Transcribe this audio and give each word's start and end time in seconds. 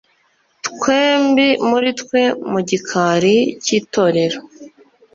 “twembi 0.65 1.47
muri 1.69 1.89
twe 1.99 2.21
mu 2.51 2.59
gikari 2.69 3.35
cy'itorero, 3.63 4.39